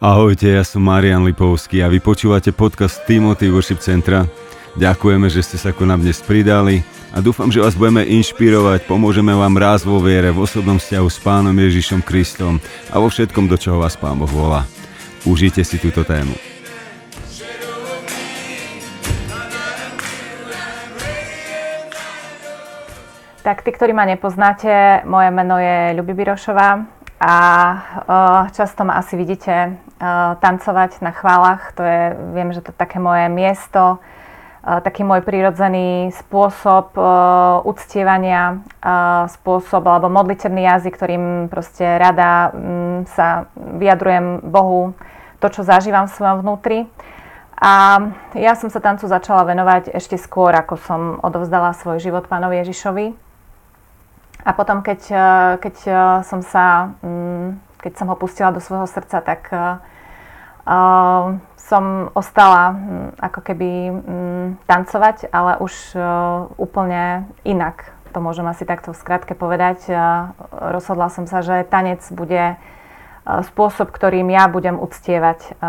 Ahojte, 0.00 0.48
ja 0.48 0.64
som 0.64 0.80
Marian 0.80 1.28
Lipovský 1.28 1.84
a 1.84 1.92
vy 1.92 2.00
počúvate 2.00 2.56
podcast 2.56 3.04
Timothy 3.04 3.52
Worship 3.52 3.84
Centra. 3.84 4.24
Ďakujeme, 4.80 5.28
že 5.28 5.44
ste 5.44 5.60
sa 5.60 5.76
ku 5.76 5.84
nám 5.84 6.00
dnes 6.00 6.24
pridali 6.24 6.80
a 7.12 7.20
dúfam, 7.20 7.52
že 7.52 7.60
vás 7.60 7.76
budeme 7.76 8.08
inšpirovať, 8.08 8.88
pomôžeme 8.88 9.36
vám 9.36 9.60
rásť 9.60 9.84
vo 9.84 10.00
viere, 10.00 10.32
v 10.32 10.40
osobnom 10.40 10.80
vzťahu 10.80 11.04
s 11.04 11.20
Pánom 11.20 11.52
Ježišom 11.52 12.00
Kristom 12.00 12.64
a 12.88 12.96
vo 12.96 13.12
všetkom, 13.12 13.44
do 13.44 13.60
čoho 13.60 13.84
vás 13.84 13.92
Pán 14.00 14.16
Boh 14.16 14.32
volá. 14.32 14.64
Užite 15.28 15.60
si 15.68 15.76
túto 15.76 16.00
tému. 16.00 16.32
Tak 23.44 23.60
tí, 23.60 23.68
ktorí 23.68 23.92
ma 23.92 24.08
nepoznáte, 24.08 25.04
moje 25.04 25.28
meno 25.28 25.60
je 25.60 25.92
Ľubi 25.92 26.16
Birošová 26.16 26.99
a 27.20 27.34
často 28.56 28.80
ma 28.88 28.96
asi 28.96 29.12
vidíte 29.12 29.76
tancovať 30.40 31.04
na 31.04 31.12
chválach. 31.12 31.76
To 31.76 31.84
je, 31.84 32.16
viem, 32.32 32.48
že 32.56 32.64
to 32.64 32.72
je 32.72 32.80
také 32.80 32.96
moje 32.96 33.28
miesto, 33.28 34.00
taký 34.64 35.04
môj 35.04 35.20
prírodzený 35.20 36.16
spôsob 36.16 36.96
uctievania, 37.68 38.64
spôsob 39.36 39.84
alebo 39.84 40.08
modlitebný 40.08 40.64
jazyk, 40.64 40.96
ktorým 40.96 41.24
proste 41.52 41.84
rada 42.00 42.56
sa 43.12 43.52
vyjadrujem 43.56 44.40
Bohu 44.40 44.96
to, 45.44 45.48
čo 45.52 45.60
zažívam 45.60 46.08
v 46.08 46.16
svojom 46.16 46.40
vnútri. 46.40 46.88
A 47.60 48.00
ja 48.32 48.56
som 48.56 48.72
sa 48.72 48.80
tancu 48.80 49.04
začala 49.04 49.44
venovať 49.44 49.92
ešte 49.92 50.16
skôr, 50.16 50.56
ako 50.56 50.80
som 50.80 51.00
odovzdala 51.20 51.76
svoj 51.76 52.00
život 52.00 52.24
pánovi 52.24 52.64
Ježišovi. 52.64 53.29
A 54.44 54.50
potom, 54.56 54.80
keď, 54.80 55.00
e, 55.12 55.26
keď 55.60 55.76
e, 55.84 55.92
som 56.24 56.40
sa, 56.40 56.96
mm, 57.04 57.60
keď 57.80 57.92
som 57.96 58.08
ho 58.08 58.16
pustila 58.16 58.52
do 58.52 58.60
svojho 58.60 58.84
srdca, 58.84 59.24
tak 59.24 59.48
uh, 59.56 59.80
som 61.56 62.12
ostala 62.12 62.76
um, 62.76 63.08
ako 63.16 63.40
keby 63.40 63.70
um, 63.88 64.60
tancovať, 64.68 65.32
ale 65.32 65.56
už 65.64 65.96
úplne 66.60 67.24
inak. 67.40 67.88
To 68.12 68.20
môžem 68.20 68.44
asi 68.44 68.68
takto 68.68 68.92
v 68.92 69.00
skratke 69.00 69.32
povedať. 69.32 69.88
Rozhodla 70.52 71.08
som 71.08 71.24
sa, 71.24 71.40
že 71.40 71.64
tanec 71.64 72.04
bude 72.12 72.60
spôsob, 73.24 73.88
ktorým 73.94 74.28
ja 74.28 74.44
budem 74.50 74.76
uctievať. 74.76 75.62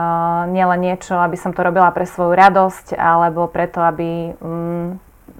Nielen 0.52 0.80
niečo, 0.81 1.22
aby 1.22 1.38
som 1.38 1.53
to 1.53 1.62
robila 1.62 1.94
pre 1.94 2.09
svoju 2.09 2.34
radosť, 2.34 2.98
alebo 2.98 3.46
preto, 3.46 3.86
aby 3.86 4.34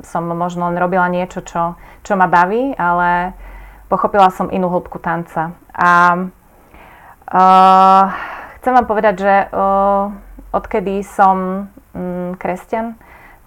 som 0.02 0.26
možno 0.28 0.70
len 0.70 0.78
robila 0.78 1.08
niečo, 1.10 1.42
čo, 1.42 1.76
čo 2.02 2.14
ma 2.18 2.28
baví, 2.28 2.74
ale 2.78 3.34
pochopila 3.90 4.30
som 4.30 4.50
inú 4.50 4.70
hĺbku 4.70 5.00
tanca. 5.00 5.54
A 5.72 5.92
uh, 7.32 8.04
chcem 8.62 8.74
vám 8.76 8.88
povedať, 8.88 9.16
že 9.20 9.34
uh, 9.50 10.12
odkedy 10.52 11.04
som 11.04 11.68
um, 11.96 12.36
kresťan, 12.36 12.96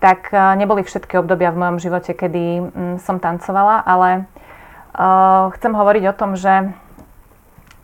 tak 0.01 0.29
uh, 0.33 0.53
neboli 0.57 0.85
všetky 0.85 1.17
obdobia 1.21 1.53
v 1.53 1.61
mojom 1.61 1.79
živote, 1.81 2.13
kedy 2.13 2.45
um, 2.61 2.69
som 3.01 3.21
tancovala, 3.21 3.81
ale 3.85 4.11
uh, 4.95 5.49
chcem 5.57 5.73
hovoriť 5.73 6.05
o 6.11 6.17
tom, 6.17 6.37
že 6.37 6.73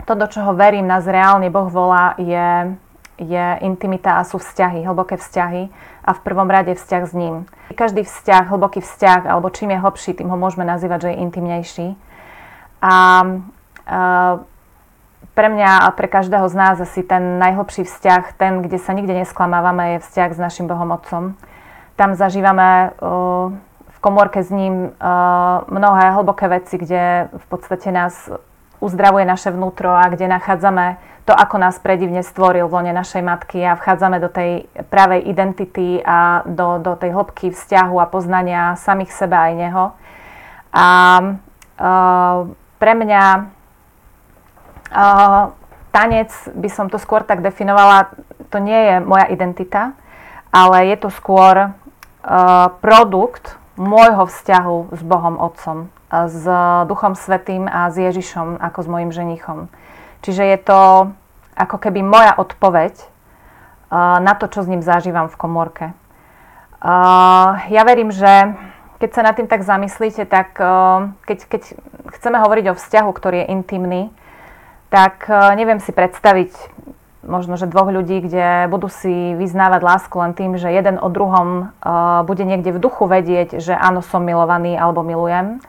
to, 0.04 0.18
do 0.18 0.26
čoho 0.26 0.52
verím, 0.58 0.91
nás 0.91 1.06
reálne 1.06 1.52
Boh 1.54 1.70
volá, 1.70 2.18
je, 2.18 2.74
je 3.20 3.46
intimita 3.60 4.16
a 4.16 4.24
sú 4.24 4.40
vzťahy, 4.40 4.88
hlboké 4.88 5.20
vzťahy 5.20 5.68
a 6.04 6.10
v 6.16 6.20
prvom 6.24 6.48
rade 6.48 6.72
vzťah 6.72 7.02
s 7.04 7.12
ním. 7.12 7.44
Každý 7.76 8.08
vzťah, 8.08 8.48
hlboký 8.48 8.80
vzťah, 8.80 9.28
alebo 9.28 9.52
čím 9.52 9.76
je 9.76 9.82
hlbší, 9.84 10.16
tým 10.16 10.32
ho 10.32 10.40
môžeme 10.40 10.64
nazývať, 10.64 11.04
že 11.04 11.08
je 11.12 11.20
intimnejší. 11.20 11.88
A 12.80 12.94
uh, 13.20 14.41
pre 15.36 15.48
mňa 15.52 15.84
a 15.84 15.88
pre 15.92 16.08
každého 16.08 16.48
z 16.48 16.54
nás 16.56 16.76
asi 16.80 17.04
ten 17.04 17.36
najhlbší 17.36 17.84
vzťah, 17.84 18.22
ten, 18.41 18.64
kde 18.64 18.80
sa 18.80 18.96
nikde 18.96 19.12
nesklamávame, 19.12 20.00
je 20.00 20.04
vzťah 20.08 20.30
s 20.32 20.41
našim 20.41 20.64
Bohom 20.64 20.88
Otcom. 20.96 21.36
Tam 22.00 22.16
zažívame 22.16 22.96
uh, 22.96 23.52
v 23.92 23.98
komórke 24.00 24.41
s 24.41 24.48
ním 24.48 24.96
uh, 24.96 25.60
mnohé 25.69 26.16
hlboké 26.16 26.48
veci, 26.48 26.80
kde 26.80 27.28
v 27.28 27.47
podstate 27.53 27.92
nás 27.92 28.32
uzdravuje 28.80 29.28
naše 29.28 29.53
vnútro 29.53 29.92
a 29.92 30.09
kde 30.09 30.25
nachádzame 30.25 30.97
to, 31.25 31.32
ako 31.36 31.60
nás 31.60 31.76
predivne 31.78 32.25
stvoril 32.25 32.66
v 32.66 32.75
lone 32.81 32.92
našej 32.97 33.22
matky 33.22 33.60
a 33.62 33.76
vchádzame 33.76 34.19
do 34.19 34.32
tej 34.32 34.66
pravej 34.88 35.28
identity 35.28 36.00
a 36.00 36.42
do, 36.48 36.81
do 36.81 36.97
tej 36.97 37.12
hĺbky 37.12 37.53
vzťahu 37.53 37.97
a 38.00 38.10
poznania 38.10 38.75
samých 38.81 39.12
seba 39.12 39.50
aj 39.50 39.53
neho. 39.54 39.84
A 40.70 40.86
uh, 41.20 42.36
pre 42.80 42.92
mňa 42.97 43.25
uh, 44.91 45.53
tanec, 45.92 46.30
by 46.56 46.69
som 46.72 46.86
to 46.88 46.97
skôr 46.97 47.26
tak 47.26 47.44
definovala, 47.44 48.14
to 48.48 48.59
nie 48.59 48.78
je 48.78 48.94
moja 49.04 49.26
identita, 49.28 49.92
ale 50.50 50.88
je 50.88 50.97
to 50.98 51.10
skôr 51.12 51.70
uh, 51.70 52.66
produkt 52.82 53.60
môjho 53.78 54.26
vzťahu 54.26 54.97
s 54.97 55.00
Bohom 55.04 55.36
Otcom, 55.41 55.88
s 56.10 56.42
Duchom 56.91 57.14
Svetým 57.14 57.70
a 57.70 57.88
s 57.88 57.97
Ježišom 57.97 58.59
ako 58.59 58.78
s 58.82 58.88
mojim 58.91 59.10
ženichom. 59.14 59.70
Čiže 60.20 60.44
je 60.44 60.58
to 60.60 60.81
ako 61.56 61.76
keby 61.76 62.04
moja 62.04 62.36
odpoveď 62.36 62.94
uh, 62.97 64.20
na 64.20 64.36
to, 64.36 64.48
čo 64.48 64.64
s 64.64 64.70
ním 64.70 64.84
zažívam 64.84 65.28
v 65.28 65.41
komórke. 65.41 65.86
Uh, 66.81 67.60
ja 67.69 67.84
verím, 67.84 68.12
že 68.12 68.56
keď 69.00 69.10
sa 69.12 69.22
nad 69.25 69.36
tým 69.36 69.48
tak 69.48 69.64
zamyslíte, 69.64 70.28
tak 70.28 70.56
uh, 70.60 71.12
keď, 71.25 71.38
keď 71.48 71.62
chceme 72.16 72.36
hovoriť 72.41 72.64
o 72.72 72.78
vzťahu, 72.78 73.10
ktorý 73.12 73.36
je 73.44 73.50
intimný, 73.53 74.03
tak 74.91 75.30
neviem 75.30 75.78
si 75.78 75.94
predstaviť 75.94 76.50
možno, 77.22 77.54
že 77.54 77.70
dvoch 77.70 77.94
ľudí, 77.94 78.26
kde 78.26 78.66
budú 78.66 78.91
si 78.91 79.38
vyznávať 79.38 79.86
lásku 79.86 80.19
len 80.19 80.34
tým, 80.34 80.59
že 80.59 80.66
jeden 80.66 80.98
o 80.98 81.06
druhom 81.06 81.70
bude 82.26 82.42
niekde 82.42 82.75
v 82.75 82.82
duchu 82.82 83.06
vedieť, 83.06 83.62
že 83.62 83.70
áno, 83.70 84.03
som 84.03 84.26
milovaný 84.26 84.75
alebo 84.75 85.06
milujem 85.06 85.62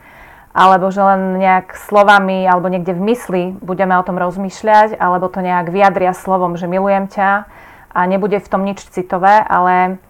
alebo 0.52 0.92
že 0.92 1.00
len 1.00 1.40
nejak 1.40 1.72
slovami 1.88 2.44
alebo 2.44 2.68
niekde 2.68 2.92
v 2.92 3.04
mysli 3.12 3.42
budeme 3.64 3.96
o 3.96 4.04
tom 4.04 4.20
rozmýšľať, 4.20 5.00
alebo 5.00 5.32
to 5.32 5.40
nejak 5.40 5.72
vyjadria 5.72 6.12
slovom, 6.12 6.60
že 6.60 6.68
milujem 6.68 7.08
ťa 7.08 7.48
a 7.92 8.00
nebude 8.04 8.40
v 8.40 8.50
tom 8.52 8.64
nič 8.64 8.84
citové, 8.92 9.40
ale 9.44 10.00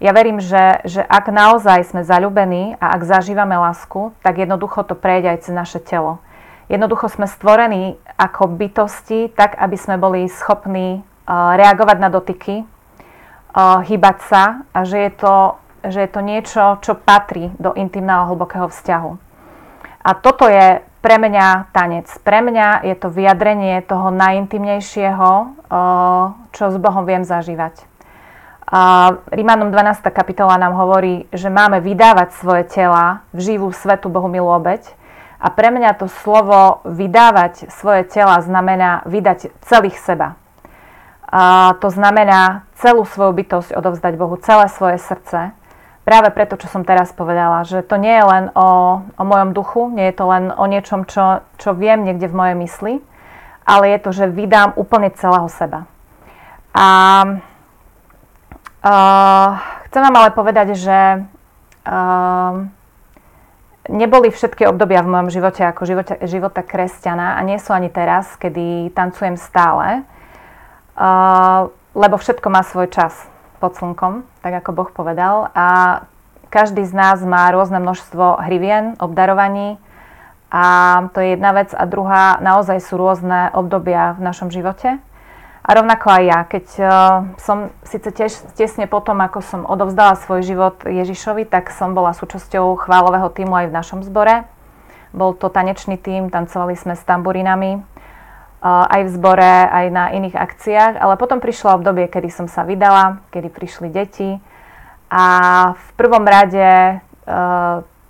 ja 0.00 0.16
verím, 0.16 0.40
že, 0.40 0.80
že 0.88 1.04
ak 1.04 1.28
naozaj 1.28 1.92
sme 1.92 2.02
zalúbení 2.06 2.78
a 2.80 2.96
ak 2.96 3.04
zažívame 3.04 3.52
lásku, 3.58 4.16
tak 4.24 4.40
jednoducho 4.40 4.80
to 4.86 4.96
prejde 4.96 5.28
aj 5.36 5.38
cez 5.44 5.52
naše 5.52 5.76
telo. 5.76 6.24
Jednoducho 6.72 7.10
sme 7.10 7.28
stvorení 7.28 7.98
ako 8.16 8.46
bytosti, 8.46 9.28
tak 9.34 9.58
aby 9.58 9.76
sme 9.76 9.98
boli 9.98 10.30
schopní 10.30 11.02
uh, 11.02 11.58
reagovať 11.58 11.96
na 11.98 12.08
dotyky, 12.08 12.62
uh, 12.62 13.82
hýbať 13.82 14.16
sa 14.24 14.42
a 14.70 14.86
že 14.86 15.04
je, 15.04 15.12
to, 15.18 15.34
že 15.84 15.98
je 16.06 16.10
to 16.14 16.20
niečo, 16.22 16.62
čo 16.80 16.96
patrí 16.96 17.50
do 17.58 17.74
intimného 17.74 18.30
hlbokého 18.30 18.70
vzťahu. 18.70 19.29
A 20.00 20.16
toto 20.16 20.48
je 20.48 20.80
pre 21.00 21.16
mňa 21.16 21.72
tanec. 21.72 22.08
Pre 22.24 22.40
mňa 22.40 22.88
je 22.88 22.94
to 22.96 23.12
vyjadrenie 23.12 23.84
toho 23.84 24.08
najintimnejšieho, 24.12 25.30
čo 26.52 26.64
s 26.72 26.76
Bohom 26.80 27.04
viem 27.04 27.24
zažívať. 27.24 27.84
A 28.70 29.12
Rímanom 29.34 29.74
12. 29.74 30.08
kapitola 30.14 30.54
nám 30.54 30.78
hovorí, 30.78 31.26
že 31.34 31.50
máme 31.50 31.82
vydávať 31.82 32.38
svoje 32.38 32.64
tela 32.70 33.26
v 33.34 33.40
živú 33.42 33.68
svetu 33.74 34.06
Bohu 34.06 34.30
milú 34.30 34.46
obeď. 34.46 34.86
A 35.40 35.48
pre 35.50 35.72
mňa 35.72 35.96
to 35.96 36.06
slovo 36.06 36.84
vydávať 36.84 37.72
svoje 37.72 38.04
tela 38.06 38.38
znamená 38.44 39.02
vydať 39.08 39.52
celých 39.64 39.98
seba. 39.98 40.36
A 41.26 41.74
to 41.80 41.88
znamená 41.88 42.68
celú 42.76 43.08
svoju 43.08 43.32
bytosť 43.36 43.70
odovzdať 43.72 44.14
Bohu, 44.20 44.36
celé 44.38 44.68
svoje 44.68 44.98
srdce 45.00 45.56
práve 46.04 46.32
preto, 46.32 46.56
čo 46.56 46.66
som 46.66 46.82
teraz 46.82 47.12
povedala, 47.12 47.62
že 47.62 47.84
to 47.84 48.00
nie 48.00 48.12
je 48.16 48.24
len 48.24 48.44
o, 48.56 49.00
o 49.04 49.22
mojom 49.24 49.52
duchu, 49.52 49.92
nie 49.92 50.10
je 50.10 50.16
to 50.16 50.24
len 50.26 50.50
o 50.50 50.64
niečom, 50.66 51.04
čo, 51.06 51.44
čo 51.60 51.76
viem 51.76 52.02
niekde 52.02 52.26
v 52.26 52.36
mojej 52.36 52.56
mysli, 52.66 52.94
ale 53.68 53.94
je 53.94 53.98
to, 54.02 54.10
že 54.10 54.32
vydám 54.32 54.74
úplne 54.74 55.12
celého 55.14 55.46
seba. 55.46 55.86
A 56.74 56.86
uh, 58.82 59.48
chcem 59.90 60.00
vám 60.02 60.16
ale 60.18 60.30
povedať, 60.34 60.74
že 60.74 60.98
uh, 61.86 62.52
neboli 63.90 64.34
všetky 64.34 64.66
obdobia 64.66 65.06
v 65.06 65.10
mojom 65.14 65.30
živote 65.30 65.62
ako 65.62 65.82
života, 65.86 66.14
života 66.26 66.62
kresťana 66.66 67.38
a 67.38 67.40
nie 67.46 67.58
sú 67.62 67.70
ani 67.70 67.90
teraz, 67.90 68.34
kedy 68.34 68.90
tancujem 68.98 69.38
stále, 69.38 70.02
uh, 70.98 71.70
lebo 71.94 72.18
všetko 72.18 72.50
má 72.50 72.66
svoj 72.66 72.90
čas 72.90 73.29
pod 73.60 73.76
slnkom, 73.76 74.24
tak 74.40 74.64
ako 74.64 74.70
Boh 74.72 74.90
povedal. 74.90 75.52
A 75.52 76.00
každý 76.50 76.82
z 76.82 76.96
nás 76.96 77.20
má 77.22 77.46
rôzne 77.52 77.78
množstvo 77.78 78.42
hrivien, 78.48 78.98
obdarovaní. 78.98 79.78
A 80.50 80.64
to 81.14 81.22
je 81.22 81.38
jedna 81.38 81.54
vec. 81.54 81.70
A 81.76 81.86
druhá, 81.86 82.42
naozaj 82.42 82.82
sú 82.82 82.98
rôzne 82.98 83.54
obdobia 83.54 84.18
v 84.18 84.24
našom 84.26 84.50
živote. 84.50 84.98
A 85.60 85.70
rovnako 85.76 86.10
aj 86.10 86.22
ja, 86.26 86.40
keď 86.48 86.66
uh, 86.80 86.90
som 87.38 87.70
síce 87.86 88.10
tiež 88.10 88.32
tesne 88.58 88.90
potom, 88.90 89.20
ako 89.22 89.38
som 89.44 89.60
odovzdala 89.62 90.18
svoj 90.18 90.42
život 90.42 90.82
Ježišovi, 90.82 91.46
tak 91.46 91.70
som 91.70 91.94
bola 91.94 92.16
súčasťou 92.16 92.74
chválového 92.80 93.30
týmu 93.30 93.54
aj 93.54 93.70
v 93.70 93.76
našom 93.76 94.00
zbore. 94.02 94.48
Bol 95.14 95.38
to 95.38 95.46
tanečný 95.46 96.00
tým, 96.00 96.32
tancovali 96.32 96.74
sme 96.74 96.98
s 96.98 97.06
tamburinami. 97.06 97.82
Aj 98.64 99.08
v 99.08 99.10
zbore, 99.16 99.54
aj 99.72 99.86
na 99.88 100.12
iných 100.12 100.36
akciách, 100.36 100.94
ale 101.00 101.16
potom 101.16 101.40
prišlo 101.40 101.80
obdobie, 101.80 102.12
kedy 102.12 102.28
som 102.28 102.46
sa 102.46 102.64
vydala, 102.68 103.24
kedy 103.32 103.48
prišli 103.48 103.88
deti 103.88 104.36
a 105.08 105.24
v 105.72 105.88
prvom 105.96 106.28
rade 106.28 107.00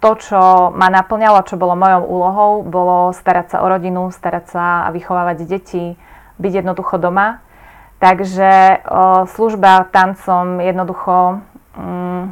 to, 0.01 0.11
čo 0.17 0.73
ma 0.73 0.89
naplňalo, 0.89 1.45
čo 1.45 1.61
bolo 1.61 1.77
mojou 1.77 2.03
úlohou, 2.09 2.53
bolo 2.65 3.13
starať 3.13 3.47
sa 3.53 3.57
o 3.61 3.69
rodinu, 3.69 4.09
starať 4.09 4.45
sa 4.49 4.65
a 4.89 4.93
vychovávať 4.97 5.45
deti, 5.45 5.95
byť 6.41 6.53
jednoducho 6.65 6.97
doma. 6.97 7.45
Takže 8.01 8.81
o, 8.81 9.29
služba 9.29 9.85
tancom 9.93 10.57
jednoducho 10.65 11.45
mm, 11.77 12.23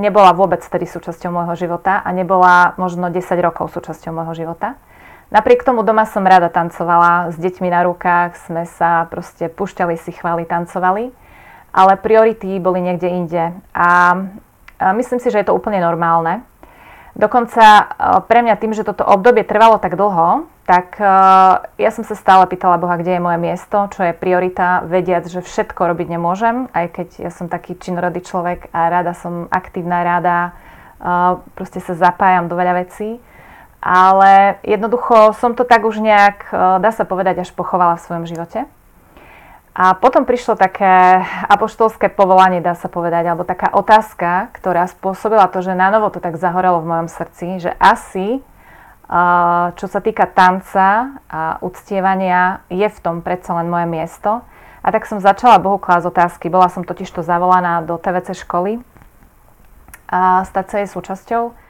nebola 0.00 0.32
vôbec 0.32 0.64
tedy 0.64 0.88
súčasťou 0.88 1.28
môjho 1.28 1.68
života 1.68 2.00
a 2.00 2.08
nebola 2.08 2.72
možno 2.80 3.12
10 3.12 3.20
rokov 3.44 3.68
súčasťou 3.76 4.16
môjho 4.16 4.32
života. 4.32 4.80
Napriek 5.32 5.64
tomu 5.64 5.80
doma 5.80 6.04
som 6.04 6.26
rada 6.26 6.52
tancovala, 6.52 7.32
s 7.32 7.36
deťmi 7.40 7.68
na 7.72 7.84
rukách 7.88 8.36
sme 8.44 8.68
sa 8.68 9.08
proste 9.08 9.48
pušťali 9.48 9.96
si 9.96 10.12
chváli, 10.12 10.44
tancovali, 10.44 11.12
ale 11.72 11.92
priority 11.96 12.60
boli 12.60 12.84
niekde 12.84 13.08
inde. 13.08 13.44
A, 13.72 13.88
a 14.78 14.86
myslím 14.92 15.18
si, 15.18 15.32
že 15.32 15.40
je 15.40 15.48
to 15.48 15.56
úplne 15.56 15.80
normálne. 15.80 16.44
Dokonca 17.14 17.62
e, 17.62 17.84
pre 18.26 18.42
mňa 18.42 18.58
tým, 18.58 18.74
že 18.74 18.82
toto 18.82 19.06
obdobie 19.06 19.46
trvalo 19.46 19.78
tak 19.78 19.94
dlho, 19.94 20.50
tak 20.66 20.98
e, 20.98 21.06
ja 21.78 21.90
som 21.94 22.02
sa 22.02 22.18
stále 22.18 22.42
pýtala 22.50 22.74
Boha, 22.74 22.98
kde 22.98 23.16
je 23.18 23.22
moje 23.22 23.38
miesto, 23.38 23.86
čo 23.94 24.02
je 24.02 24.18
priorita, 24.18 24.82
vediac, 24.82 25.22
že 25.30 25.38
všetko 25.38 25.94
robiť 25.94 26.10
nemôžem, 26.10 26.66
aj 26.74 26.86
keď 26.90 27.08
ja 27.22 27.30
som 27.30 27.46
taký 27.46 27.78
činorodý 27.78 28.18
človek 28.18 28.66
a 28.74 28.90
rada 28.90 29.14
som 29.14 29.46
aktívna, 29.54 30.02
rada 30.02 30.36
e, 30.44 30.50
proste 31.54 31.78
sa 31.78 31.94
zapájam 31.94 32.50
do 32.50 32.58
veľa 32.58 32.82
vecí. 32.82 33.22
Ale 33.84 34.56
jednoducho 34.64 35.36
som 35.36 35.52
to 35.52 35.68
tak 35.68 35.84
už 35.84 36.00
nejak, 36.00 36.48
dá 36.80 36.88
sa 36.88 37.04
povedať, 37.04 37.44
až 37.44 37.52
pochovala 37.52 38.00
v 38.00 38.04
svojom 38.08 38.24
živote. 38.24 38.64
A 39.76 39.92
potom 39.92 40.24
prišlo 40.24 40.56
také 40.56 41.20
apoštolské 41.50 42.08
povolanie, 42.08 42.64
dá 42.64 42.72
sa 42.72 42.88
povedať, 42.88 43.28
alebo 43.28 43.44
taká 43.44 43.74
otázka, 43.76 44.54
ktorá 44.56 44.88
spôsobila 44.88 45.52
to, 45.52 45.60
že 45.60 45.76
na 45.76 45.92
novo 45.92 46.08
to 46.08 46.16
tak 46.16 46.40
zahorelo 46.40 46.80
v 46.80 46.88
mojom 46.96 47.08
srdci, 47.12 47.60
že 47.60 47.76
asi, 47.76 48.40
čo 49.76 49.86
sa 49.90 50.00
týka 50.00 50.32
tanca 50.32 51.20
a 51.28 51.60
uctievania, 51.60 52.64
je 52.72 52.88
v 52.88 52.98
tom 53.04 53.20
predsa 53.20 53.52
len 53.60 53.68
moje 53.68 53.84
miesto. 53.84 54.46
A 54.80 54.88
tak 54.94 55.04
som 55.04 55.20
začala 55.20 55.60
Bohu 55.60 55.76
klásť 55.76 56.08
otázky. 56.08 56.48
Bola 56.48 56.72
som 56.72 56.88
totižto 56.88 57.20
zavolaná 57.20 57.84
do 57.84 58.00
TVC 58.00 58.32
školy 58.48 58.80
a 60.08 60.46
stať 60.48 60.64
sa 60.72 60.76
jej 60.80 60.88
súčasťou. 60.88 61.63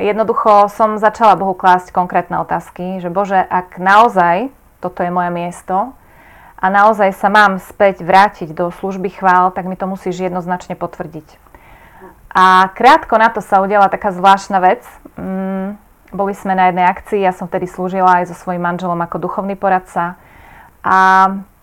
Jednoducho 0.00 0.72
som 0.72 0.96
začala 0.96 1.36
Bohu 1.36 1.52
klásť 1.52 1.92
konkrétne 1.92 2.40
otázky, 2.40 3.02
že 3.04 3.12
Bože, 3.12 3.36
ak 3.36 3.76
naozaj 3.76 4.48
toto 4.80 5.04
je 5.04 5.10
moje 5.12 5.30
miesto, 5.32 5.92
a 6.64 6.72
naozaj 6.72 7.12
sa 7.12 7.28
mám 7.28 7.60
späť 7.60 8.00
vrátiť 8.00 8.56
do 8.56 8.72
služby 8.72 9.20
chvál, 9.20 9.52
tak 9.52 9.68
mi 9.68 9.76
to 9.76 9.84
musíš 9.84 10.24
jednoznačne 10.24 10.72
potvrdiť. 10.80 11.36
A 12.32 12.72
krátko 12.72 13.20
na 13.20 13.28
to 13.28 13.44
sa 13.44 13.60
udiala 13.60 13.92
taká 13.92 14.16
zvláštna 14.16 14.64
vec. 14.64 14.80
Mm, 15.20 15.76
boli 16.08 16.32
sme 16.32 16.56
na 16.56 16.72
jednej 16.72 16.88
akcii, 16.88 17.20
ja 17.20 17.36
som 17.36 17.52
vtedy 17.52 17.68
slúžila 17.68 18.24
aj 18.24 18.32
so 18.32 18.36
svojím 18.38 18.64
manželom 18.64 18.96
ako 18.96 19.20
duchovný 19.20 19.60
poradca. 19.60 20.16
A 20.80 20.98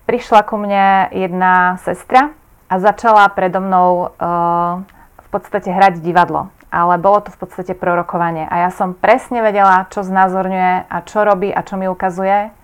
prišla 0.06 0.45
ku 0.45 0.62
mne 0.62 1.09
jedna 1.09 1.81
sestra 1.81 2.30
a 2.69 2.74
začala 2.77 3.25
predo 3.33 3.57
mnou 3.57 4.13
uh, 4.13 4.86
v 5.18 5.27
podstate 5.33 5.74
hrať 5.74 5.98
divadlo. 5.98 6.53
Ale 6.71 6.95
bolo 6.97 7.19
to 7.27 7.35
v 7.35 7.39
podstate 7.44 7.75
prorokovanie. 7.75 8.47
A 8.47 8.63
ja 8.63 8.71
som 8.71 8.95
presne 8.95 9.44
vedela, 9.44 9.91
čo 9.91 10.07
znázorňuje 10.07 10.88
a 10.88 10.97
čo 11.03 11.27
robí 11.27 11.51
a 11.51 11.59
čo 11.68 11.75
mi 11.75 11.91
ukazuje. 11.91 12.56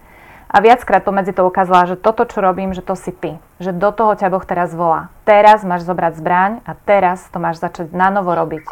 A 0.48 0.58
viackrát 0.64 1.04
pomedzi 1.04 1.36
to 1.36 1.44
ukázala, 1.44 1.92
že 1.92 2.00
toto, 2.00 2.24
čo 2.24 2.40
robím, 2.40 2.72
že 2.72 2.80
to 2.80 2.96
si 2.96 3.12
ty. 3.12 3.36
Že 3.60 3.76
do 3.76 3.92
toho 3.92 4.16
ťa 4.16 4.32
Boh 4.32 4.48
teraz 4.48 4.72
volá. 4.72 5.12
Teraz 5.28 5.68
máš 5.68 5.84
zobrať 5.84 6.24
zbraň 6.24 6.52
a 6.64 6.72
teraz 6.72 7.28
to 7.28 7.38
máš 7.38 7.60
začať 7.60 7.92
na 7.92 8.08
novo 8.08 8.32
robiť. 8.32 8.64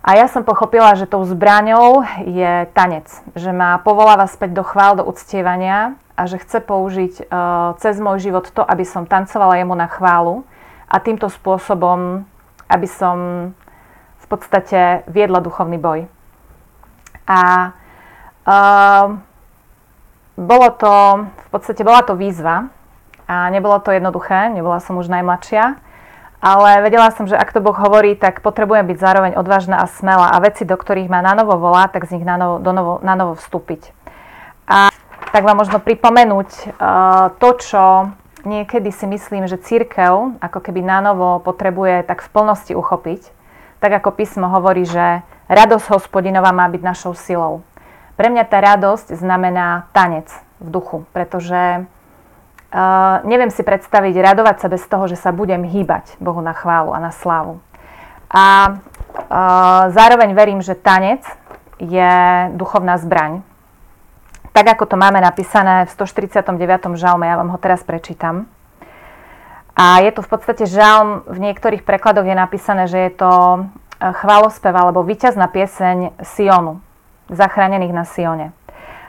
A 0.00 0.16
ja 0.16 0.30
som 0.32 0.46
pochopila, 0.46 0.96
že 0.96 1.10
tou 1.10 1.20
zbraňou 1.26 2.06
je 2.24 2.70
tanec. 2.72 3.10
Že 3.36 3.50
ma 3.52 3.82
povoláva 3.82 4.24
späť 4.30 4.56
do 4.56 4.64
chvál, 4.64 4.96
do 4.96 5.04
uctievania 5.04 5.98
a 6.16 6.24
že 6.24 6.40
chce 6.40 6.64
použiť 6.64 7.14
uh, 7.28 7.76
cez 7.82 8.00
môj 8.00 8.30
život 8.30 8.48
to, 8.48 8.64
aby 8.64 8.86
som 8.86 9.04
tancovala 9.04 9.60
jemu 9.60 9.76
na 9.76 9.90
chválu 9.92 10.46
a 10.88 10.96
týmto 11.04 11.28
spôsobom, 11.28 12.24
aby 12.70 12.88
som 12.88 13.16
podstate 14.30 15.02
viedla 15.10 15.42
duchovný 15.42 15.76
boj. 15.76 16.06
A 17.26 17.74
uh, 18.46 19.18
bolo 20.38 20.68
to, 20.78 20.94
v 21.26 21.48
podstate 21.50 21.82
bola 21.82 22.06
to 22.06 22.14
výzva 22.14 22.70
a 23.28 23.50
nebolo 23.50 23.78
to 23.82 23.90
jednoduché, 23.90 24.48
nebola 24.50 24.78
som 24.78 24.96
už 24.98 25.10
najmladšia, 25.12 25.76
ale 26.40 26.80
vedela 26.80 27.12
som, 27.12 27.28
že 27.28 27.36
ak 27.36 27.52
to 27.52 27.60
Boh 27.60 27.76
hovorí, 27.76 28.16
tak 28.16 28.40
potrebujem 28.40 28.88
byť 28.88 28.98
zároveň 28.98 29.32
odvážna 29.36 29.84
a 29.84 29.86
smelá 29.86 30.32
a 30.32 30.40
veci, 30.40 30.64
do 30.64 30.74
ktorých 30.74 31.12
ma 31.12 31.20
na 31.20 31.36
novo 31.36 31.60
volá, 31.60 31.86
tak 31.92 32.08
z 32.08 32.16
nich 32.16 32.24
na 32.24 32.40
novo, 32.40 32.56
do 32.58 32.72
novo, 32.72 32.92
na 33.04 33.12
novo 33.12 33.36
vstúpiť. 33.36 33.92
A 34.64 34.88
tak 35.30 35.44
vám 35.44 35.60
možno 35.60 35.78
pripomenúť 35.78 36.50
uh, 36.80 37.34
to, 37.36 37.48
čo 37.60 37.82
niekedy 38.48 38.88
si 38.88 39.04
myslím, 39.04 39.44
že 39.44 39.60
církev 39.60 40.40
ako 40.40 40.58
keby 40.64 40.80
na 40.80 41.04
novo 41.04 41.38
potrebuje 41.44 42.08
tak 42.08 42.24
v 42.24 42.32
plnosti 42.32 42.72
uchopiť. 42.72 43.39
Tak 43.80 44.04
ako 44.04 44.12
písmo 44.12 44.46
hovorí, 44.52 44.84
že 44.84 45.24
radosť 45.48 45.96
hospodinová 45.96 46.52
má 46.52 46.68
byť 46.68 46.82
našou 46.84 47.16
silou. 47.16 47.64
Pre 48.20 48.28
mňa 48.28 48.44
tá 48.44 48.60
radosť 48.60 49.16
znamená 49.16 49.88
tanec 49.96 50.28
v 50.60 50.68
duchu, 50.68 51.08
pretože 51.16 51.88
uh, 51.88 53.16
neviem 53.24 53.48
si 53.48 53.64
predstaviť 53.64 54.14
radovať 54.20 54.56
sa 54.60 54.68
bez 54.68 54.84
toho, 54.84 55.08
že 55.08 55.16
sa 55.16 55.32
budem 55.32 55.64
hýbať 55.64 56.20
Bohu 56.20 56.44
na 56.44 56.52
chválu 56.52 56.92
a 56.92 57.00
na 57.00 57.10
slávu. 57.10 57.64
A 58.28 58.76
uh, 58.76 59.88
zároveň 59.90 60.36
verím, 60.36 60.60
že 60.60 60.76
tanec 60.76 61.24
je 61.80 62.12
duchovná 62.52 63.00
zbraň. 63.00 63.40
Tak 64.52 64.76
ako 64.76 64.84
to 64.84 64.96
máme 65.00 65.24
napísané 65.24 65.88
v 65.88 65.90
149. 65.96 67.00
žalme, 67.00 67.24
ja 67.24 67.40
vám 67.40 67.48
ho 67.48 67.58
teraz 67.58 67.80
prečítam. 67.80 68.44
A 69.80 70.04
je 70.04 70.12
tu 70.12 70.20
v 70.20 70.28
podstate 70.28 70.68
žalm, 70.68 71.24
v 71.24 71.40
niektorých 71.40 71.88
prekladoch 71.88 72.28
je 72.28 72.36
napísané, 72.36 72.84
že 72.84 73.00
je 73.08 73.12
to 73.16 73.32
chválospev 73.96 74.76
alebo 74.76 75.00
víťazná 75.00 75.48
pieseň 75.48 76.20
Sionu 76.20 76.84
zachránených 77.32 77.94
na 77.94 78.04
Sione. 78.04 78.52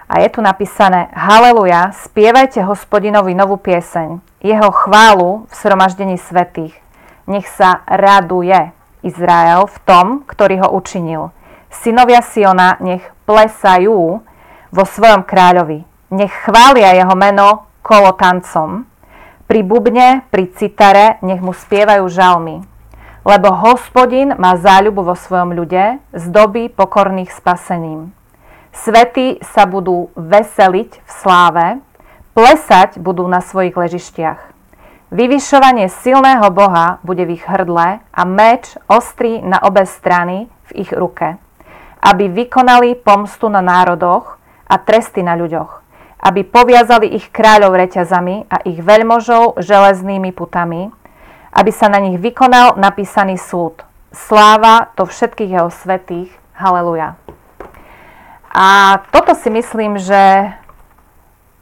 A 0.07 0.23
je 0.23 0.29
tu 0.31 0.39
napísané 0.39 1.11
Haleluja, 1.11 1.91
spievajte 1.91 2.63
hospodinovi 2.63 3.35
novú 3.35 3.59
pieseň, 3.59 4.23
jeho 4.39 4.69
chválu 4.71 5.47
v 5.49 5.53
sromaždení 5.55 6.15
svetých. 6.15 6.75
Nech 7.27 7.51
sa 7.51 7.83
raduje 7.87 8.71
Izrael 9.03 9.67
v 9.67 9.77
tom, 9.83 10.05
ktorý 10.23 10.63
ho 10.67 10.69
učinil. 10.71 11.35
Synovia 11.67 12.23
Siona 12.23 12.79
nech 12.79 13.03
plesajú 13.27 14.23
vo 14.71 14.83
svojom 14.87 15.23
kráľovi. 15.27 15.83
Nech 16.15 16.31
chvália 16.43 16.95
jeho 16.95 17.15
meno 17.15 17.67
kolotancom. 17.83 18.90
Pri 19.51 19.67
bubne, 19.67 20.23
pri 20.31 20.47
citare 20.55 21.19
nech 21.19 21.43
mu 21.43 21.51
spievajú 21.51 22.07
žalmy. 22.07 22.63
Lebo 23.27 23.51
hospodin 23.51 24.31
má 24.39 24.55
záľubu 24.55 25.03
vo 25.03 25.11
svojom 25.11 25.51
ľude, 25.51 25.99
zdobí 26.15 26.71
pokorných 26.71 27.35
spasením. 27.35 28.15
Svety 28.71 29.43
sa 29.43 29.67
budú 29.67 30.07
veseliť 30.15 31.03
v 31.03 31.11
sláve, 31.11 31.83
plesať 32.31 32.95
budú 32.95 33.27
na 33.27 33.43
svojich 33.43 33.75
ležištiach. 33.75 34.39
Vyvyšovanie 35.11 35.91
silného 35.91 36.47
Boha 36.47 37.03
bude 37.03 37.27
v 37.27 37.35
ich 37.35 37.43
hrdle 37.43 37.99
a 37.99 38.21
meč 38.23 38.79
ostrý 38.87 39.43
na 39.43 39.59
obe 39.67 39.83
strany 39.83 40.47
v 40.71 40.87
ich 40.87 40.95
ruke, 40.95 41.35
aby 41.99 42.31
vykonali 42.31 42.95
pomstu 43.03 43.51
na 43.51 43.59
národoch 43.59 44.39
a 44.63 44.79
tresty 44.79 45.19
na 45.19 45.35
ľuďoch, 45.35 45.80
aby 46.21 46.45
poviazali 46.45 47.09
ich 47.17 47.33
kráľov 47.33 47.73
reťazami 47.73 48.45
a 48.45 48.61
ich 48.63 48.77
veľmožov 48.77 49.57
železnými 49.57 50.29
putami, 50.31 50.93
aby 51.51 51.71
sa 51.73 51.89
na 51.89 51.97
nich 51.97 52.21
vykonal 52.21 52.77
napísaný 52.77 53.41
súd. 53.41 53.81
Sláva 54.13 54.93
to 54.93 55.09
všetkých 55.09 55.51
jeho 55.59 55.69
svetých. 55.73 56.29
Haleluja. 56.53 57.17
A 58.53 58.99
toto 59.09 59.33
si 59.33 59.49
myslím, 59.49 59.97
že 59.97 60.53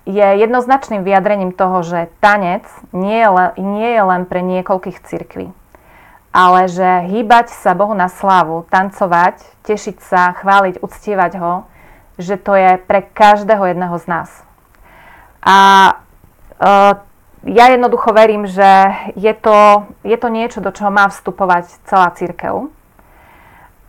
je 0.10 0.28
jednoznačným 0.42 1.06
vyjadrením 1.06 1.54
toho, 1.54 1.86
že 1.86 2.10
tanec 2.18 2.66
nie 2.90 3.22
je 3.22 3.30
len, 3.30 3.50
nie 3.62 3.90
je 3.94 4.04
len 4.04 4.26
pre 4.26 4.42
niekoľkých 4.42 5.06
cirkví, 5.06 5.54
ale 6.34 6.66
že 6.66 7.06
hýbať 7.06 7.54
sa 7.54 7.78
Bohu 7.78 7.94
na 7.94 8.10
slávu, 8.10 8.66
tancovať, 8.74 9.38
tešiť 9.62 10.02
sa, 10.02 10.34
chváliť, 10.34 10.82
uctievať 10.82 11.32
ho, 11.38 11.54
že 12.18 12.42
to 12.42 12.58
je 12.58 12.82
pre 12.82 13.06
každého 13.06 13.70
jedného 13.70 13.96
z 14.02 14.06
nás. 14.10 14.30
A 15.44 15.58
uh, 16.60 16.94
ja 17.48 17.66
jednoducho 17.72 18.12
verím, 18.12 18.48
že 18.48 18.92
je 19.16 19.34
to, 19.34 19.88
je 20.04 20.18
to 20.20 20.28
niečo, 20.28 20.60
do 20.60 20.76
čoho 20.76 20.92
má 20.92 21.08
vstupovať 21.08 21.72
celá 21.88 22.12
církev. 22.12 22.68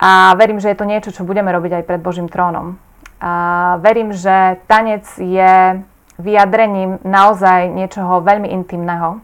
A 0.01 0.33
verím, 0.39 0.63
že 0.63 0.73
je 0.73 0.79
to 0.79 0.89
niečo, 0.89 1.11
čo 1.13 1.29
budeme 1.29 1.53
robiť 1.53 1.83
aj 1.83 1.85
pred 1.85 2.01
Božím 2.01 2.31
trónom. 2.31 2.79
A 3.21 3.77
verím, 3.85 4.17
že 4.17 4.57
tanec 4.65 5.05
je 5.19 5.83
vyjadrením 6.17 7.05
naozaj 7.05 7.69
niečoho 7.69 8.25
veľmi 8.25 8.49
intimného. 8.49 9.21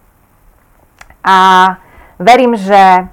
A 1.24 1.36
verím, 2.20 2.56
že 2.60 3.08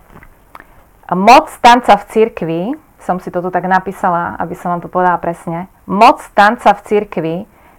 moc 1.14 1.48
tanca 1.64 1.96
v 1.96 2.08
cirkvi, 2.12 2.62
som 3.00 3.20
si 3.20 3.32
to 3.32 3.40
tu 3.44 3.52
tak 3.52 3.64
napísala, 3.68 4.36
aby 4.40 4.56
som 4.56 4.76
vám 4.76 4.82
to 4.84 4.92
povedala 4.92 5.20
presne, 5.20 5.72
moc 5.88 6.20
tanca 6.36 6.74
v 6.74 6.84
cirkvi 6.84 7.36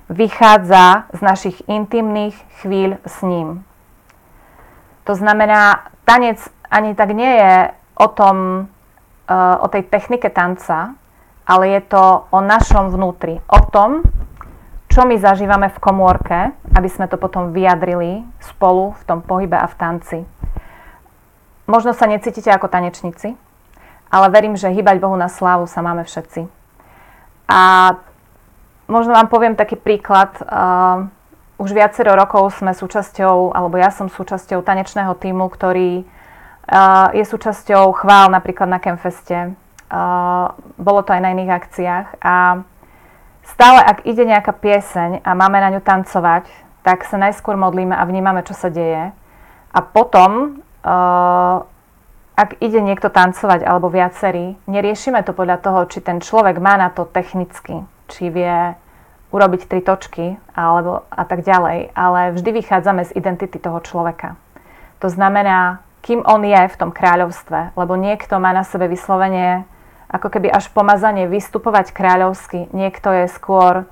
vychádza 0.09 1.09
z 1.13 1.21
našich 1.21 1.57
intimných 1.69 2.37
chvíľ 2.61 3.01
s 3.05 3.25
ním. 3.25 3.65
To 5.05 5.15
znamená, 5.15 5.91
tanec 6.05 6.41
ani 6.71 6.97
tak 6.97 7.13
nie 7.13 7.29
je 7.29 7.55
o 8.01 8.09
tom, 8.09 8.69
eh, 9.29 9.57
o 9.61 9.67
tej 9.69 9.87
technike 9.89 10.29
tanca, 10.31 10.97
ale 11.45 11.69
je 11.77 11.81
to 11.81 12.25
o 12.33 12.41
našom 12.41 12.89
vnútri, 12.89 13.41
o 13.49 13.61
tom, 13.69 14.01
čo 14.89 15.05
my 15.05 15.19
zažívame 15.19 15.69
v 15.69 15.83
komórke, 15.83 16.55
aby 16.73 16.89
sme 16.89 17.11
to 17.11 17.19
potom 17.19 17.51
vyjadrili 17.53 18.25
spolu 18.41 18.95
v 18.95 19.03
tom 19.05 19.19
pohybe 19.21 19.59
a 19.59 19.67
v 19.67 19.75
tanci. 19.75 20.19
Možno 21.67 21.97
sa 21.97 22.07
necítite 22.07 22.53
ako 22.53 22.69
tanečníci, 22.69 23.35
ale 24.13 24.27
verím, 24.31 24.55
že 24.55 24.71
hýbať 24.71 25.01
Bohu 25.01 25.17
na 25.17 25.27
slávu 25.27 25.67
sa 25.67 25.83
máme 25.83 26.05
všetci. 26.07 26.47
A 27.51 27.61
možno 28.87 29.13
vám 29.17 29.29
poviem 29.29 29.55
taký 29.57 29.77
príklad. 29.77 30.35
Uh, 30.45 31.09
už 31.59 31.71
viacero 31.73 32.19
rokov 32.19 32.59
sme 32.59 32.75
súčasťou, 32.75 33.55
alebo 33.55 33.79
ja 33.79 33.89
som 33.95 34.11
súčasťou 34.11 34.63
tanečného 34.67 35.15
týmu, 35.15 35.47
ktorý 35.49 36.03
uh, 36.03 37.09
je 37.15 37.25
súčasťou 37.25 37.95
chvál 38.05 38.33
napríklad 38.35 38.67
na 38.67 38.83
Kemfeste. 38.83 39.55
Uh, 39.89 40.51
bolo 40.81 41.07
to 41.07 41.15
aj 41.15 41.23
na 41.23 41.31
iných 41.31 41.55
akciách 41.55 42.07
a 42.25 42.65
Stále, 43.45 43.85
ak 43.85 44.09
ide 44.09 44.25
nejaká 44.25 44.57
pieseň 44.57 45.21
a 45.21 45.31
máme 45.37 45.61
na 45.61 45.69
ňu 45.69 45.85
tancovať, 45.85 46.49
tak 46.81 47.05
sa 47.05 47.21
najskôr 47.21 47.61
modlíme 47.61 47.93
a 47.93 48.05
vnímame, 48.09 48.41
čo 48.41 48.57
sa 48.57 48.73
deje. 48.73 49.13
A 49.75 49.79
potom, 49.85 50.65
uh, 50.81 51.57
ak 52.35 52.57
ide 52.65 52.81
niekto 52.81 53.13
tancovať 53.13 53.69
alebo 53.69 53.93
viacerí, 53.93 54.57
neriešime 54.65 55.21
to 55.29 55.37
podľa 55.37 55.61
toho, 55.61 55.85
či 55.93 56.01
ten 56.01 56.25
človek 56.25 56.57
má 56.57 56.81
na 56.81 56.89
to 56.89 57.05
technicky, 57.05 57.85
či 58.09 58.29
vie 58.29 58.75
urobiť 59.35 59.67
tri 59.67 59.81
točky 59.83 60.39
alebo 60.55 61.03
a 61.11 61.25
tak 61.27 61.43
ďalej, 61.43 61.91
ale 61.99 62.39
vždy 62.39 62.51
vychádzame 62.63 63.03
z 63.09 63.15
identity 63.19 63.59
toho 63.59 63.83
človeka. 63.83 64.39
To 65.03 65.11
znamená, 65.11 65.83
kým 66.07 66.23
on 66.23 66.47
je 66.47 66.63
v 66.71 66.79
tom 66.79 66.95
kráľovstve, 66.95 67.75
lebo 67.75 67.99
niekto 67.99 68.39
má 68.39 68.55
na 68.55 68.63
sebe 68.63 68.87
vyslovenie 68.87 69.67
ako 70.15 70.31
keby 70.31 70.53
až 70.55 70.71
pomazanie 70.71 71.27
vystupovať 71.27 71.91
kráľovsky. 71.91 72.71
Niekto 72.71 73.11
je 73.11 73.27
skôr 73.27 73.91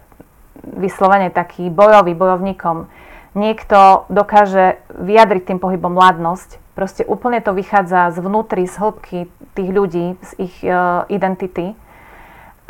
vyslovene 0.63 1.35
taký 1.35 1.67
bojový, 1.67 2.15
bojovníkom. 2.15 2.87
Niekto 3.35 4.07
dokáže 4.07 4.79
vyjadriť 4.95 5.43
tým 5.51 5.59
pohybom 5.59 5.99
mladnosť. 5.99 6.63
Proste 6.79 7.03
úplne 7.03 7.43
to 7.43 7.51
vychádza 7.51 8.15
zvnútri, 8.15 8.71
z 8.71 8.79
hĺbky 8.79 9.19
tých 9.59 9.71
ľudí, 9.75 10.07
z 10.21 10.31
ich 10.39 10.57
uh, 10.63 11.03
identity. 11.11 11.75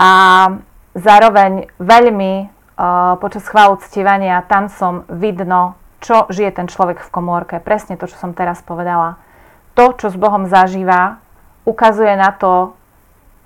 A 0.00 0.10
zároveň 0.92 1.68
veľmi 1.80 2.32
uh, 2.46 3.16
počas 3.18 3.44
chválu 3.48 3.80
ctívania 3.80 4.44
tancom 4.44 5.04
vidno, 5.08 5.76
čo 6.02 6.26
žije 6.28 6.58
ten 6.58 6.66
človek 6.68 7.00
v 7.00 7.12
komórke. 7.12 7.62
Presne 7.62 7.96
to, 7.96 8.10
čo 8.10 8.18
som 8.18 8.36
teraz 8.36 8.60
povedala. 8.60 9.16
To, 9.78 9.96
čo 9.96 10.12
s 10.12 10.16
Bohom 10.20 10.44
zažíva, 10.50 11.22
ukazuje 11.64 12.12
na 12.18 12.34
to, 12.34 12.76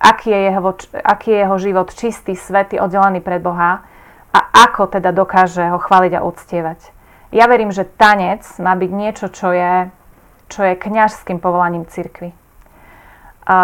aký 0.01 0.33
je 0.33 0.41
jeho, 0.51 0.61
aký 1.05 1.29
je 1.31 1.39
jeho 1.47 1.57
život 1.59 1.89
čistý, 1.95 2.35
svetý, 2.35 2.81
oddelený 2.81 3.21
pred 3.23 3.39
Boha 3.41 3.87
a 4.35 4.39
ako 4.69 4.93
teda 4.93 5.13
dokáže 5.15 5.65
ho 5.71 5.79
chváliť 5.79 6.13
a 6.19 6.25
uctievať. 6.27 6.81
Ja 7.33 7.47
verím, 7.47 7.73
že 7.73 7.89
tanec 7.89 8.45
má 8.59 8.77
byť 8.77 8.91
niečo, 8.91 9.27
čo 9.33 9.53
je, 9.53 9.89
čo 10.49 10.61
je 10.63 10.79
kňažským 10.79 11.39
povolaním 11.41 11.89
cirkvi. 11.89 12.33
A 13.47 13.59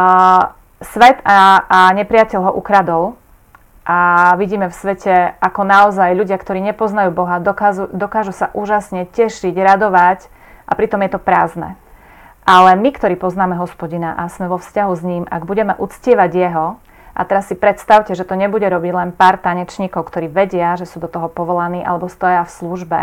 svet 0.83 1.19
a, 1.27 1.67
a 1.67 1.79
nepriateľ 1.95 2.41
ho 2.51 2.53
ukradol 2.55 3.19
a 3.83 4.33
vidíme 4.39 4.71
v 4.71 4.79
svete, 4.79 5.35
ako 5.43 5.67
naozaj 5.67 6.15
ľudia, 6.15 6.39
ktorí 6.39 6.63
nepoznajú 6.71 7.11
Boha, 7.11 7.43
dokážu, 7.43 7.91
dokážu 7.91 8.31
sa 8.31 8.55
úžasne 8.55 9.11
tešiť, 9.11 9.55
radovať 9.59 10.31
a 10.67 10.73
pritom 10.79 11.03
je 11.03 11.11
to 11.11 11.21
prázdne. 11.21 11.75
Ale 12.47 12.75
my, 12.79 12.91
ktorí 12.95 13.19
poznáme 13.19 13.59
hospodina 13.59 14.15
a 14.15 14.31
sme 14.31 14.51
vo 14.51 14.59
vzťahu 14.59 14.93
s 14.95 15.03
ním, 15.03 15.23
ak 15.27 15.47
budeme 15.47 15.75
uctievať 15.79 16.31
jeho, 16.31 16.67
a 17.13 17.29
teraz 17.29 17.53
si 17.53 17.57
predstavte, 17.59 18.17
že 18.17 18.25
to 18.25 18.41
nebude 18.41 18.65
robiť 18.65 18.93
len 18.97 19.11
pár 19.13 19.37
tanečníkov, 19.37 20.09
ktorí 20.09 20.33
vedia, 20.33 20.81
že 20.81 20.89
sú 20.89 20.97
do 20.97 21.13
toho 21.13 21.29
povolaní 21.29 21.85
alebo 21.85 22.09
stoja 22.09 22.41
v 22.49 22.55
službe, 22.57 23.01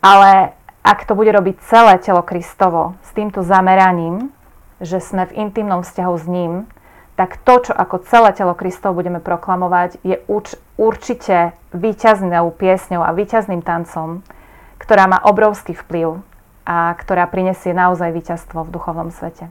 ale 0.00 0.56
ak 0.80 1.04
to 1.04 1.12
bude 1.12 1.28
robiť 1.28 1.60
celé 1.68 2.00
telo 2.00 2.24
Kristovo 2.24 2.96
s 3.04 3.12
týmto 3.12 3.44
zameraním, 3.44 4.32
že 4.80 5.04
sme 5.04 5.28
v 5.28 5.36
intimnom 5.36 5.84
vzťahu 5.84 6.14
s 6.16 6.26
ním, 6.30 6.52
tak 7.18 7.42
to, 7.42 7.58
čo 7.66 7.72
ako 7.74 8.06
celé 8.06 8.30
telo 8.30 8.54
Kristovo 8.54 9.02
budeme 9.02 9.18
proklamovať, 9.18 9.98
je 10.06 10.22
urč- 10.30 10.54
určite 10.78 11.50
výťaznou 11.74 12.54
piesňou 12.54 13.02
a 13.02 13.10
výťazným 13.10 13.58
tancom, 13.66 14.22
ktorá 14.78 15.10
má 15.10 15.18
obrovský 15.26 15.74
vplyv 15.74 16.22
a 16.62 16.94
ktorá 16.94 17.26
prinesie 17.26 17.74
naozaj 17.74 18.14
víťazstvo 18.14 18.62
v 18.62 18.70
duchovnom 18.70 19.10
svete. 19.10 19.50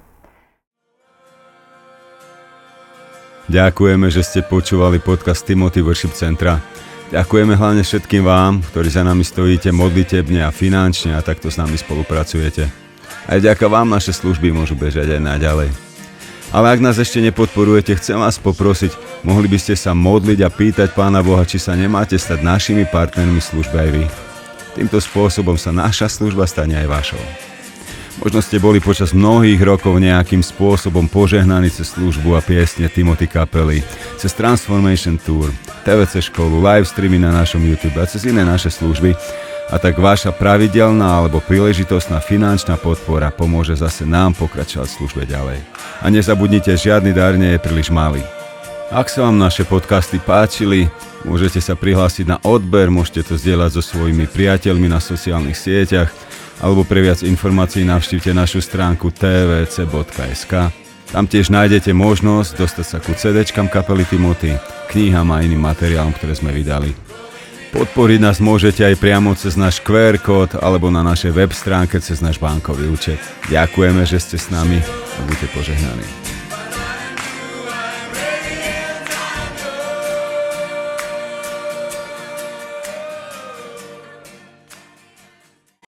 Ďakujeme, 3.51 4.07
že 4.15 4.23
ste 4.23 4.47
počúvali 4.47 5.03
podcast 5.03 5.43
Timothy 5.43 5.83
Worship 5.83 6.15
Centra. 6.15 6.63
Ďakujeme 7.11 7.55
hlavne 7.55 7.83
všetkým 7.83 8.23
vám, 8.23 8.63
ktorí 8.63 8.91
za 8.91 9.03
nami 9.03 9.27
stojíte 9.27 9.75
modlitebne 9.75 10.43
a 10.43 10.55
finančne 10.55 11.15
a 11.15 11.23
takto 11.23 11.51
s 11.51 11.59
nami 11.59 11.75
spolupracujete. 11.75 12.67
Aj 13.27 13.39
ďaká 13.39 13.67
vám 13.67 13.91
naše 13.91 14.15
služby 14.15 14.55
môžu 14.55 14.75
bežať 14.75 15.19
aj 15.19 15.21
naďalej. 15.23 15.86
Ale 16.55 16.71
ak 16.71 16.79
nás 16.79 16.95
ešte 16.95 17.19
nepodporujete, 17.19 17.99
chcem 17.99 18.15
vás 18.15 18.39
poprosiť, 18.39 18.95
mohli 19.27 19.51
by 19.51 19.59
ste 19.59 19.75
sa 19.75 19.91
modliť 19.91 20.39
a 20.47 20.49
pýtať 20.49 20.95
Pána 20.95 21.19
Boha, 21.19 21.43
či 21.43 21.59
sa 21.59 21.75
nemáte 21.75 22.15
stať 22.15 22.39
našimi 22.39 22.87
partnermi 22.87 23.43
služby 23.43 23.75
aj 23.75 23.89
vy. 23.91 24.03
Týmto 24.79 25.03
spôsobom 25.03 25.59
sa 25.59 25.75
naša 25.75 26.07
služba 26.07 26.47
stane 26.47 26.79
aj 26.79 26.87
vašou. 26.87 27.23
Možno 28.17 28.41
ste 28.41 28.57
boli 28.57 28.81
počas 28.81 29.13
mnohých 29.13 29.61
rokov 29.61 29.93
nejakým 30.01 30.41
spôsobom 30.41 31.05
požehnaní 31.05 31.69
cez 31.69 31.93
službu 31.93 32.33
a 32.33 32.41
piesne 32.41 32.89
Timothy 32.89 33.29
Kapely, 33.29 33.85
cez 34.17 34.33
Transformation 34.33 35.21
Tour, 35.21 35.53
TVC 35.85 36.25
školu, 36.25 36.57
live 36.63 36.89
streamy 36.89 37.21
na 37.21 37.29
našom 37.29 37.61
YouTube 37.61 37.99
a 38.01 38.09
cez 38.09 38.25
iné 38.25 38.41
naše 38.41 38.73
služby 38.73 39.13
a 39.67 39.75
tak 39.75 39.99
vaša 39.99 40.31
pravidelná 40.31 41.23
alebo 41.23 41.43
príležitostná 41.43 42.23
finančná 42.23 42.79
podpora 42.79 43.27
pomôže 43.35 43.75
zase 43.75 44.07
nám 44.07 44.31
pokračovať 44.39 44.87
v 44.87 44.95
službe 44.95 45.23
ďalej. 45.27 45.59
A 45.99 46.07
nezabudnite, 46.07 46.71
žiadny 46.71 47.11
dar 47.11 47.35
nie 47.35 47.55
je 47.55 47.59
príliš 47.59 47.91
malý. 47.91 48.23
Ak 48.87 49.11
sa 49.11 49.27
vám 49.27 49.35
naše 49.35 49.67
podcasty 49.67 50.15
páčili, 50.15 50.87
môžete 51.27 51.59
sa 51.59 51.75
prihlásiť 51.75 52.23
na 52.23 52.37
odber, 52.47 52.87
môžete 52.87 53.27
to 53.27 53.33
zdieľať 53.35 53.75
so 53.75 53.83
svojimi 53.83 54.31
priateľmi 54.31 54.87
na 54.87 55.03
sociálnych 55.03 55.59
sieťach 55.59 56.07
alebo 56.63 56.87
pre 56.87 57.03
viac 57.03 57.19
informácií 57.21 57.83
navštívte 57.83 58.31
našu 58.31 58.63
stránku 58.63 59.11
tvc.sk. 59.11 60.53
Tam 61.07 61.23
tiež 61.23 61.51
nájdete 61.51 61.91
možnosť 61.91 62.51
dostať 62.55 62.85
sa 62.87 62.97
ku 63.03 63.11
CDčkam 63.11 63.67
kapely 63.67 64.07
Timothy, 64.07 64.55
knihám 64.91 65.35
a 65.35 65.43
iným 65.43 65.63
materiálom, 65.63 66.15
ktoré 66.15 66.35
sme 66.35 66.55
vydali. 66.55 67.06
Podporiť 67.77 68.17
nás 68.17 68.41
môžete 68.41 68.81
aj 68.81 68.97
priamo 68.97 69.37
cez 69.37 69.53
náš 69.53 69.85
QR 69.85 70.17
kód 70.17 70.57
alebo 70.57 70.89
na 70.89 71.05
našej 71.05 71.29
web 71.29 71.53
stránke 71.53 72.01
cez 72.01 72.25
náš 72.25 72.41
bankový 72.41 72.89
účet. 72.89 73.21
Ďakujeme, 73.53 74.01
že 74.01 74.17
ste 74.17 74.41
s 74.41 74.49
nami 74.49 74.81
a 74.81 75.19
buďte 75.29 75.45
požehnaní. 75.53 76.26